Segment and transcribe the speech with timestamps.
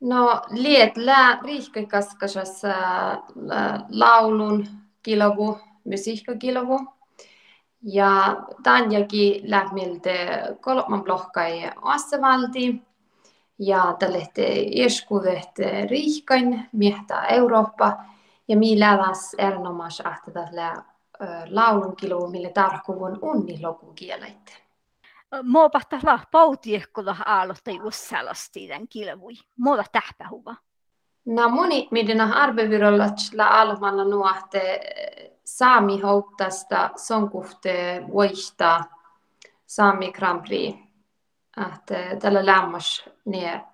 [0.00, 2.62] No, liet lää riihkakaskasas
[3.88, 4.66] laulun
[5.02, 6.86] kilovu, musiikkakilovu.
[7.82, 10.10] Ja Tanjakin lähmiltä
[10.60, 12.82] kolman blokkai Assavalti.
[13.58, 14.28] Ja tälle
[14.66, 15.50] ieskuvet
[15.90, 18.04] riihkain miehtä Eurooppa.
[18.48, 20.74] Ja mi läväs erinomas ahta tällä
[21.50, 23.92] laulun kilovu, mille tarkkuvun unniloku
[25.34, 25.46] kieleit.
[25.50, 29.34] Muopahta pautiekkola aallotta jussalasti tämän kilvui.
[29.58, 30.54] Muova tähpähuva.
[31.26, 34.80] No moni midina arvevirolla la almalla nuohte
[35.44, 38.84] saami houttasta sonkuhte voista
[39.66, 40.76] saami Grand Prix.
[41.74, 43.64] Että tällä lämmös ne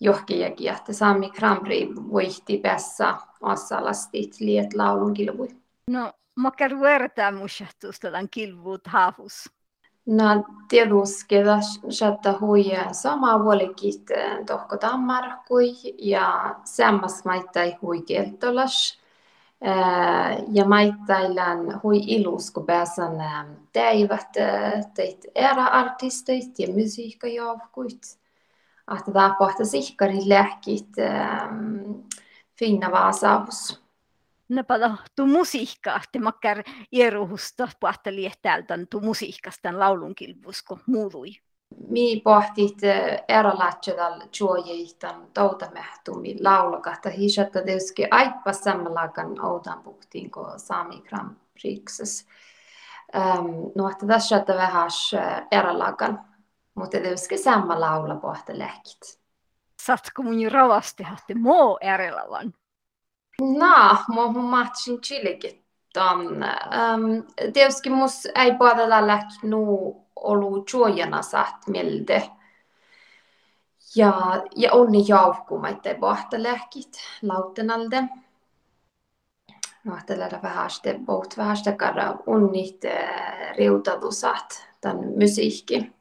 [0.00, 5.48] johkijakin, että saami Grand Prix voihti päässä osalastit liet laulun kilvui.
[5.90, 9.50] No, mä käyn vertaa musahtusta tämän kilvuut haavus.
[10.06, 11.36] No tietysti
[12.08, 14.02] että hui sama vuolikit
[14.46, 18.98] tohko tammarkui ja sammas maittai hui keltolas.
[20.52, 23.12] Ja maittailan hui ilus, kun pääsen
[23.72, 24.28] teivät
[24.94, 28.18] teit era artistit ja musiikkajoukkuit.
[28.98, 30.88] Että tämä pohta sihkari lähkit
[32.58, 33.85] finna vaasaus.
[34.48, 41.28] Napala tu musiikka, että makkar ieruhusta pahteli täältä tu musiikasta laulun kilpusko muului.
[41.88, 42.78] Mi pohtit
[43.28, 52.26] erälatsedal juojeitan tautamehtumi laulakahta hisatta tietysti aippa sammalakan outan puhtiin ko Sami Grand Prixes.
[53.16, 54.90] Um, no, että tässä että vähän
[55.50, 56.24] erälakan,
[56.74, 59.20] mutta tietysti samma laula pohta lähkit.
[59.82, 61.78] Satko mun ravasti hahti moo
[63.42, 64.04] erälavan?
[64.08, 66.26] No, mä matchin chilikin ton.
[66.26, 72.30] Um, tietysti mus ei puolella lähti nuu ollut juojana saat milde.
[73.96, 76.92] Ja, ja onni jaukkumaita pohta lähkit
[77.22, 78.04] lautenalde.
[80.68, 82.80] Sitten poht vähän sitä karra unnit
[83.56, 85.92] riutadusat tämän musiikki.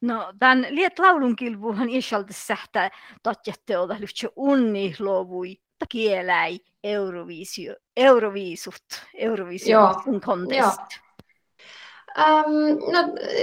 [0.00, 2.90] No, tämän liet laulun kilvuhan isalta sähtä
[3.22, 10.80] totjatte olla lyhtsä unni luovui kieläi Eurovisio, Euroviisut, Eurovision contest.
[12.18, 12.98] Um, no,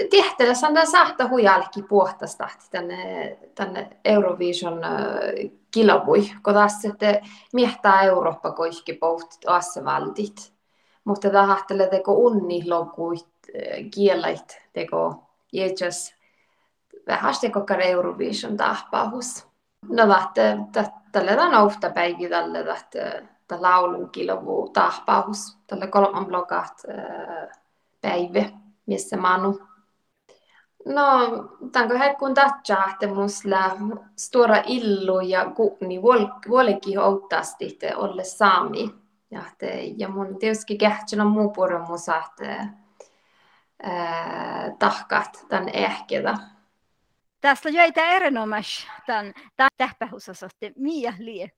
[0.09, 7.21] tehtävässä on sahta hujalki puhtasta tänne, tänne Eurovision uh, kilpui, kun taas sitten
[7.53, 9.45] miehtää Eurooppa koikki pohtit
[9.85, 10.53] valtit.
[11.03, 13.27] Mutta tämä hahtelee teko unni lopuit
[13.93, 16.15] kielait teko jätsäs
[17.07, 19.50] vähän teko Eurovision tahpahus.
[19.89, 26.83] No, että tällä on ofta päivi tällä että laulun kilovu tahpahus tällä kolman blokat
[28.01, 28.49] päivä
[28.85, 29.61] missä manu.
[30.85, 31.19] No,
[31.71, 32.33] tanko hekkun
[32.93, 33.77] että musla
[34.15, 36.01] stora illu ja kuuni
[36.49, 38.95] vuolikin outtasti olle saami.
[39.31, 39.41] Ja,
[39.97, 42.67] ja mun tietysti kähtsänä muu puolen musa, että
[44.79, 46.37] tahkat tämän ehketä.
[47.41, 49.31] Tästä jäitä erinomaisesti tämän
[49.77, 50.73] tähpähusasasti.
[50.75, 51.51] Mia lie?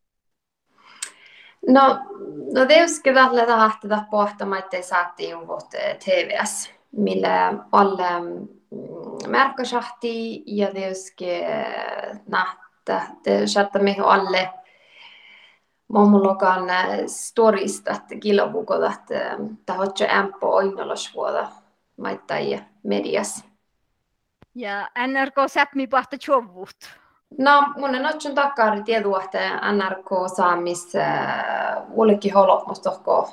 [1.67, 1.99] No,
[2.53, 5.69] no tietysti tällä tahtota pohtamaan, ettei saatti juuvut
[6.05, 8.03] TVS, millä alle
[9.27, 11.25] märkäsahti ja tietysti
[12.27, 13.01] nähtä,
[13.61, 14.49] että me alle
[15.87, 16.63] Mommulokan
[17.07, 21.47] storista, että kilobukot, että tahotko ämpö oinnolasvuoda
[21.97, 23.45] maittai mediassa.
[24.55, 26.77] Ja NRK säpmi pahta chovut.
[27.37, 28.35] No, mun en otsun
[28.85, 30.93] tiedua, että NRK saamis
[31.91, 33.29] ullekin holot tohko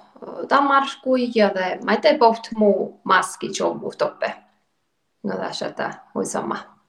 [0.48, 4.34] tamarskui ja te mä ette poht muu maski chovut oppe.
[5.22, 6.79] No tässä että hui sama.